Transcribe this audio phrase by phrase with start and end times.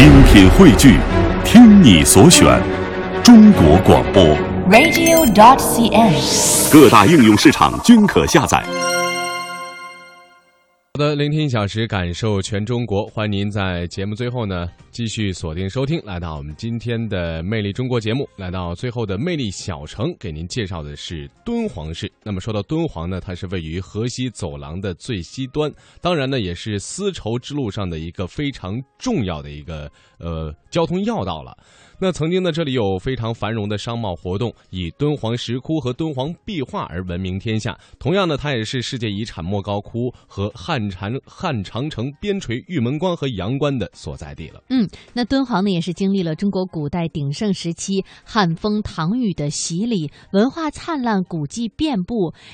[0.00, 0.96] 精品汇聚，
[1.44, 2.58] 听你所选，
[3.22, 4.24] 中国广播。
[4.70, 6.72] radio.dot.cn，。
[6.72, 8.64] 各大应用市场均可下载。
[10.94, 13.04] 好的，聆听一小时，感受全中国。
[13.08, 18.26] 欢迎您在节目最后呢，继续锁定收听，来到我们今天的《魅力中国》节目。
[18.36, 22.10] 来到最后的魅力小城，给您介绍的是敦煌市。
[22.22, 31.56] 那么说到敦煌呢，它是位于河西走廊的最西端，当然呢，也是丝绸之路上的一个非常重要的一个呃交通要道了。
[32.02, 37.78] 那曾经呢，这里有非常繁荣的商贸活动，以敦煌石窟和敦煌壁画而闻名天下。
[37.98, 44.62] 同样呢，它也是世界遗产莫高窟和汉长汉长城边陲玉门关和阳关的所在地了。
[44.70, 52.09] 嗯，那敦煌呢，也是经历了中国古代鼎盛时期汉风唐雨的洗礼，文化灿烂，古迹遍布。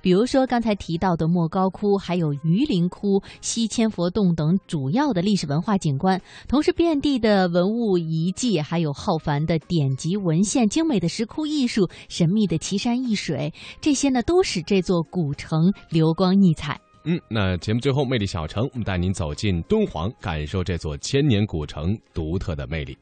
[0.00, 16.80] 比如说刚才提到的莫高窟，还有榆林窟、西千佛洞等主要的历史文化景观，同时遍地的文物遗迹，还有浩繁的典籍文献、精美的石窟艺术、神秘的奇山异水，这些呢，都使这座古城流光溢彩。
[17.04, 22.96] 嗯，那节目最后，魅力小城，我们带您走进敦煌，感受这座千年古城独特的魅力。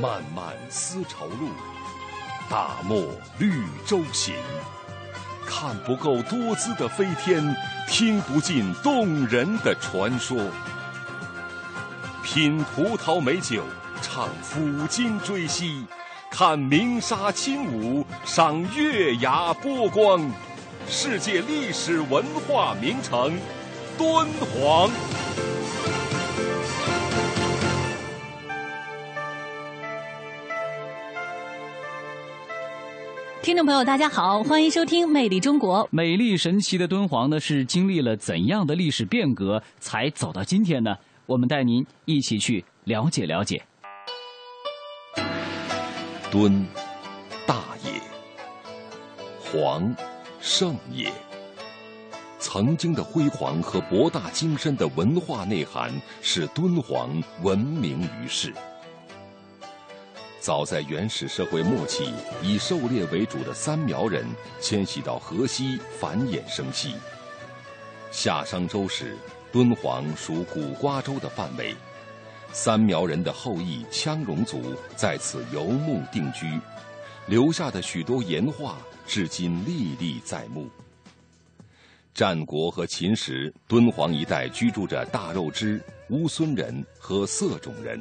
[0.00, 1.48] 漫漫丝绸路，
[2.50, 3.02] 大漠
[3.38, 4.34] 绿洲行。
[5.46, 7.56] 看不够多姿的飞天，
[7.88, 10.36] 听不尽动人的传说。
[12.22, 13.62] 品葡萄美酒，
[14.02, 15.86] 唱抚今追昔，
[16.30, 20.30] 看鸣沙轻舞，赏月牙波光。
[20.88, 23.38] 世界历史文化名城，
[23.96, 24.90] 敦煌。
[33.46, 35.84] 听众朋友，大家好，欢迎收听《魅力中国》。
[35.92, 40.96] 美丽神奇的敦煌呢，是经历了怎样的历史变革才走到今天呢？
[41.26, 43.62] 我们带您一起去了解了解。
[46.28, 46.66] 敦，
[47.46, 48.00] 大也；
[49.38, 49.94] 煌，
[50.40, 51.12] 盛也。
[52.40, 58.52] 曾经的辉煌和博大精深的文化内涵，使敦煌闻名于世。
[60.46, 62.08] 早在原始社会末期，
[62.40, 64.24] 以狩猎为主的三苗人
[64.60, 66.94] 迁徙到河西繁衍生息。
[68.12, 69.16] 夏商周时，
[69.50, 71.74] 敦煌属古瓜州的范围。
[72.52, 76.46] 三苗人的后裔羌戎族在此游牧定居，
[77.26, 80.70] 留下的许多岩画至今历历在目。
[82.14, 88.00] 战国和秦时，敦煌一带居住着大肉支、乌孙人和色种人。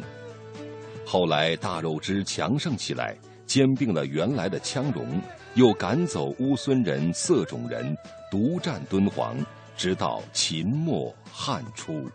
[1.06, 5.22] 后来大肉支强盛起来，兼并了原来的羌戎，
[5.54, 7.96] 又赶走乌孙人、色种人，
[8.32, 9.38] 独占敦煌，
[9.78, 12.10] 直到秦末汉初。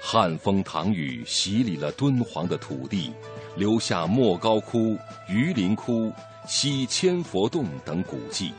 [0.00, 3.12] 汉风唐雨洗礼了敦煌的土地，
[3.56, 4.96] 留下莫高窟、
[5.28, 6.10] 榆林窟、
[6.46, 8.52] 西千佛洞等古迹。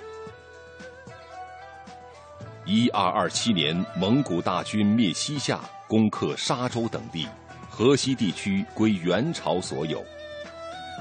[2.66, 7.28] 一二二七年，蒙古大军灭西夏，攻克沙州等地，
[7.76, 10.06] 河西地区归元朝所有。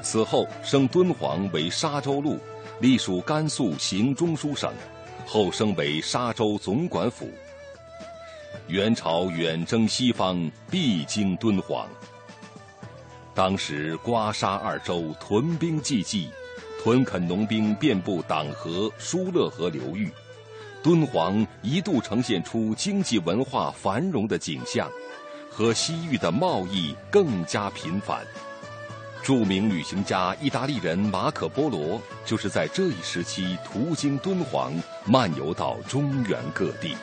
[0.03, 2.41] 此后升敦煌为沙州路，
[2.81, 4.73] 隶属甘肃行中书省，
[5.27, 7.29] 后升为沙州总管府。
[8.69, 11.87] 元朝远征西方，必经敦煌。
[13.35, 16.31] 当时刮沙二州屯兵济济，
[16.83, 20.11] 屯垦农兵遍布党河、疏勒河流域。
[20.83, 24.91] 敦煌一度呈现出经济文化繁荣的景象，
[25.53, 28.27] 和西域的贸易更加频繁。
[29.23, 34.73] 著名旅行家意大利人马可·波罗就是在这一时期途经敦煌，
[35.05, 36.97] 漫游到中原各地。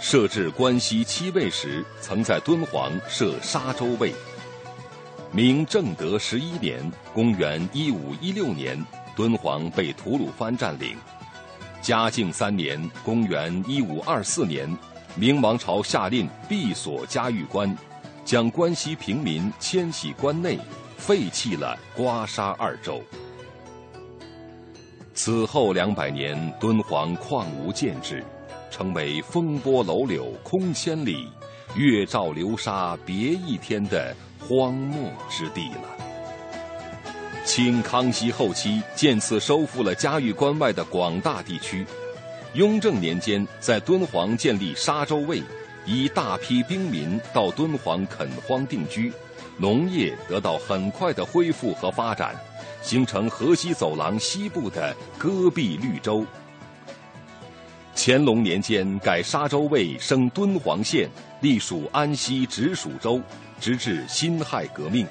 [0.00, 4.14] 设置关西七卫时，曾在敦煌设沙州卫。
[5.32, 6.80] 明正德十一年
[7.12, 8.82] （公元一五一六年），
[9.16, 10.96] 敦煌被吐鲁番占领。
[11.82, 14.74] 嘉靖三年（公元一五二四年），
[15.16, 17.72] 明王朝下令闭锁嘉峪关，
[18.24, 20.58] 将关西平民迁徙关内，
[20.96, 23.00] 废弃了刮沙二州。
[25.14, 28.24] 此后两百年，敦煌旷无建制，
[28.72, 31.28] 成为风波楼柳空千里，
[31.76, 36.04] 月照流沙别一天的荒漠之地了。
[37.44, 41.86] 清康熙后期，渐次收复了嘉峪关外的广大地区。
[42.54, 45.42] 雍正年间，在敦煌建立沙州卫，
[45.84, 49.12] 以大批兵民到敦煌垦荒定居，
[49.58, 52.32] 农业得到很快的恢复和发展，
[52.80, 56.24] 形成河西走廊西部的戈壁绿洲。
[57.96, 61.10] 乾隆年间改沙州卫升敦煌县，
[61.40, 63.20] 隶属安西直属州，
[63.60, 65.04] 直至辛亥革命。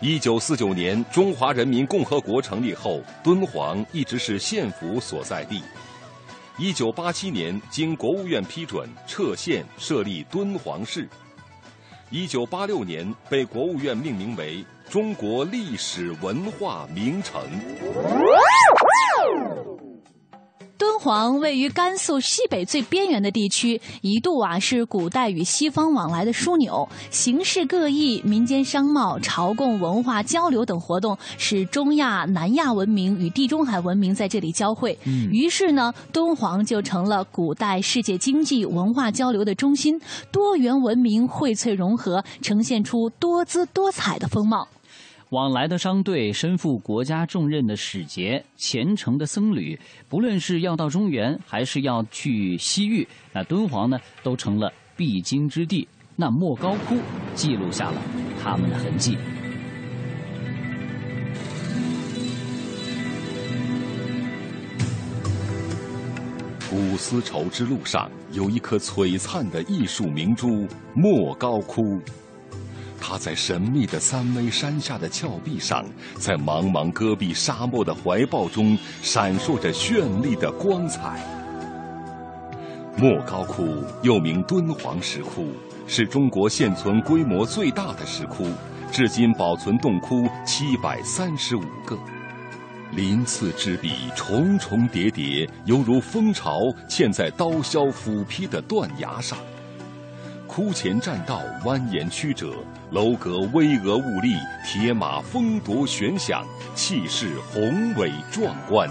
[0.00, 5.60] 一九四九年中华人民共和国成立后，敦煌一直是县府所在地。
[6.56, 11.08] 一九八七年经国务院批准撤县设立敦煌市。
[12.10, 17.42] 一九八六年被国务院命名为中国历史文化名城。
[20.98, 34.98] 敦煌位于甘肃西北最边缘的地区，一度啊是古代与西方往来的枢纽，形式各异，民间商贸、朝贡、文化交流等活动，使中亚、南亚文明与地中海文明在这里交汇。
[35.30, 40.00] 于是呢，敦煌就成了古代世界经济文化交流的中心，
[40.32, 44.66] 多元文明荟萃融合，呈现出多姿多彩的风貌。
[45.30, 49.78] 往来的商队、身负国家重任的使节、虔诚的僧侣，
[50.08, 55.86] 不论是要到中原，还是要去西域，那敦煌呢，都成了必经之地。
[56.16, 56.96] 那莫高窟
[57.34, 58.02] 记录下了
[58.42, 59.18] 他们的痕迹。
[66.70, 70.66] 古丝绸之路上有一颗璀璨的艺术明珠——
[70.96, 72.00] 莫高窟。
[73.00, 75.84] 它在神秘的三危山下的峭壁上，
[76.18, 81.22] 在茫茫戈壁沙漠的怀抱中，闪烁着绚丽的光彩。
[82.96, 85.52] 莫高窟又名敦煌石窟，
[85.86, 88.48] 是中国现存规模最大的石窟，
[88.90, 91.96] 至今保存洞窟七百三十五个，
[92.90, 96.58] 鳞次栉比，重重叠叠，犹如蜂巢
[96.88, 99.38] 嵌在刀削斧劈的断崖上。
[100.58, 102.52] 窟前栈道蜿蜒曲折，
[102.90, 104.34] 楼阁巍峨兀立，
[104.66, 106.44] 铁马风夺悬响，
[106.74, 108.90] 气势宏伟壮观。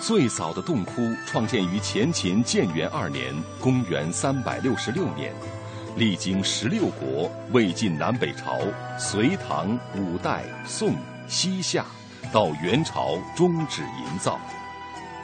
[0.00, 5.34] 最早的洞窟创建于前秦建元二年（公元366年），
[5.98, 8.60] 历经十六国，魏晋南北朝、
[8.98, 10.96] 隋唐、五代、宋、
[11.28, 11.84] 西夏，
[12.32, 14.40] 到元朝终止营造。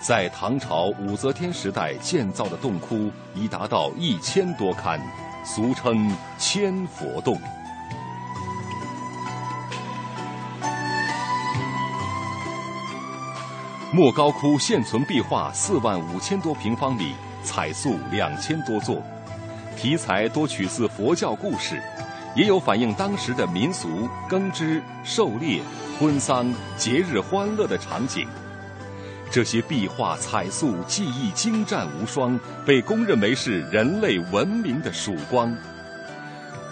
[0.01, 4.99] 在唐朝武则天时代建造的洞窟已达到一千多龛，
[5.45, 6.11] 俗称
[6.41, 7.39] “千佛洞”。
[13.93, 17.13] 莫高窟现存壁画四万五千多平方米，
[17.45, 19.03] 彩塑两千多座，
[19.77, 21.83] 题材多取自佛教故事，
[22.35, 25.61] 也有反映当时的民俗、耕织、狩猎、
[25.99, 28.27] 婚丧、节日欢乐的场景。
[29.31, 35.57] 这些壁画彩塑技艺精湛无双，被公认为是人类文明的曙光。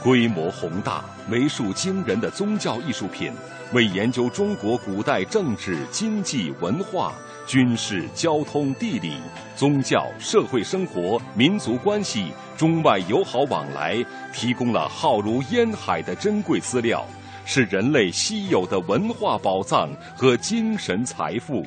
[0.03, 3.33] 规模宏大、为数惊人的宗教艺术品，
[3.73, 7.15] 为研究中国古代政治、经济、文化、
[7.47, 9.15] 军事、交通、地理、
[9.55, 17.05] 宗教、社会生活、民族关系、中外友好往来提供了浩如烟海的珍贵资料，
[17.45, 21.65] 是人类稀有的文化宝藏和精神财富。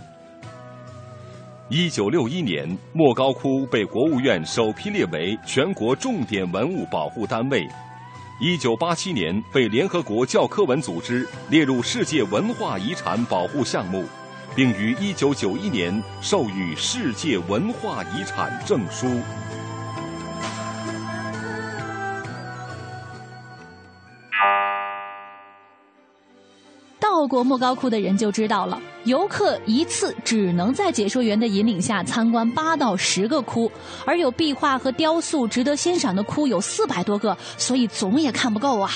[1.74, 7.66] 一九六一年，莫高窟被国务院首批列为全国重点文物保护单位。
[8.42, 14.04] 一九八七年，被联合国教科文组织列入世界文化遗产保护项目，
[14.54, 19.08] 并于一九九一年授予世界文化遗产证书。
[27.22, 33.72] 到过莫高窟的人就知道了，游客一次只能在解说员的引领下参观八到十个窟，
[34.08, 38.90] 而有壁画和雕塑值得欣赏的窟有四百多个，所以总也看不够啊。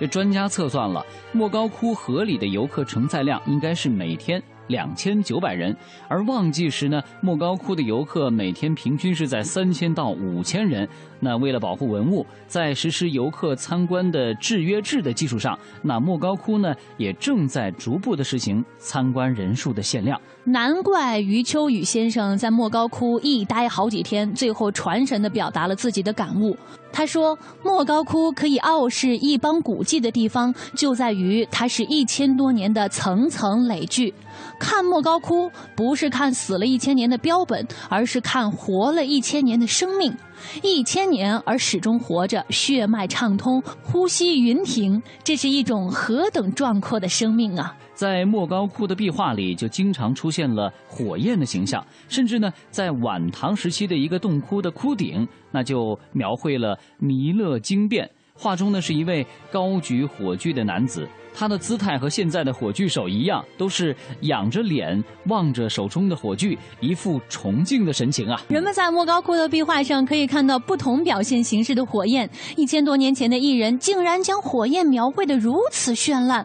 [0.00, 4.42] 这专家测算了，莫高窟合理的游客承载量应该是每天。
[4.68, 5.76] 两千九百人，
[6.08, 10.88] 而旺季时呢，莫高窟的游客每天平均是在三千到五千人。
[11.20, 20.20] 那为了保护文物，在实施游客参观的制约制的基础上，那莫高窟呢也正在逐步的实行参观人数的限量。
[20.48, 26.56] 难怪余秋雨先生在莫高窟一待好几天，最后传神地表达了自己的感悟。
[26.90, 34.12] 他说：“莫高窟可以傲视一帮古迹的地方，就在于它是一千多年的层层累聚。”
[34.58, 40.16] 看莫高窟，不是看死了一千年的标本，而是看活了一千年的生命。
[40.62, 47.76] 一千年而始终活着，血脉畅通，呼吸匀停，这是一种何等壮阔的生命啊！
[47.94, 58.08] 在莫高窟的壁画里，就经常出现了火焰的形象，甚至呢，在晚唐时期的一个洞窟的窟顶，那就描绘了弥勒经变。
[58.34, 61.08] 画中呢，是一位高举火炬的男子。
[61.38, 68.42] 他的姿态和现在的火炬手一样，都是仰着脸望着手中的火炬，一副崇敬的神情啊。
[68.48, 76.44] 人们在莫高窟的壁画上可以看到不同表现形式的火焰，一千多年前的艺人竟然将火焰描绘的如此绚烂。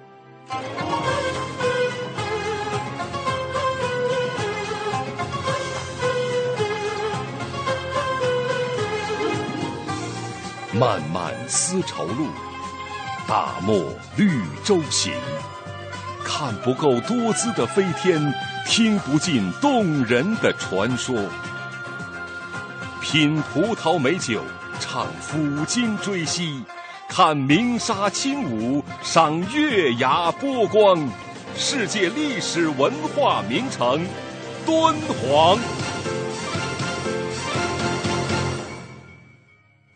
[10.72, 12.28] 漫漫丝绸路，
[13.28, 15.14] 大漠绿洲行。
[16.26, 18.34] 看不够多姿的飞天，
[18.68, 21.16] 听不尽动人的传说。
[23.02, 24.42] 品葡萄美酒，
[24.80, 26.64] 唱抚今追昔，
[27.10, 30.98] 看鸣沙轻舞，赏月牙波光。
[31.56, 34.06] 世界历史文化名城，
[34.66, 35.60] 敦煌。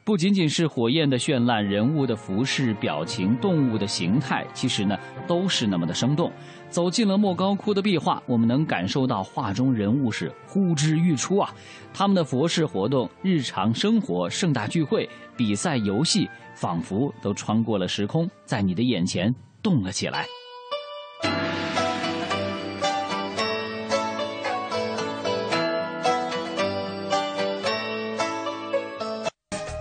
[0.08, 4.98] 不仅仅是火焰的绚烂，人物的服饰、表情、动物的形态，其实呢
[5.28, 6.32] 都是那么的生动。
[6.70, 11.54] 走进了莫高窟的壁画，我们能感受到画中人物是呼之欲出啊！
[11.94, 20.26] 他们的佛事活动、日常生活、盛大聚会、比赛、游戏，仿佛都穿过了时空，在你的眼前动了起来。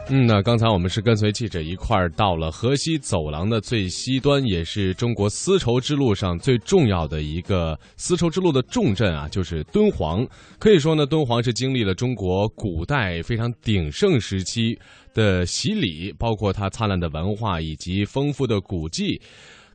[0.09, 10.25] 嗯，那刚才我们是跟随记者一块儿到了河西走廊的最西端，也是中国丝绸之路上最重要的一个丝绸之路的重镇啊，就是敦煌。
[10.61, 14.79] 可以说呢，敦煌是经历了中国古代非常鼎盛时期
[15.13, 19.21] 的洗礼，包括它灿烂的文化以及丰富的古迹。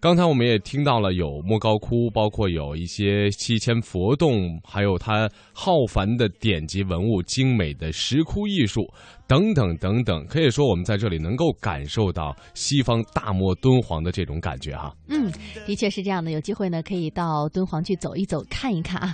[0.02, 8.82] 刚才我们也听到了有莫高窟，包括有一些七千佛洞，还有它浩繁的典籍文物、精美的石窟艺术
[9.28, 10.26] 等等等等。
[10.26, 14.92] 可以说，我们在这里能够感受到西方大漠敦煌的这种感觉哈。
[15.08, 15.32] 嗯，
[15.68, 16.32] 的确是这样的。
[16.32, 19.08] 有机会呢，可以到敦煌去走一走、看一看啊。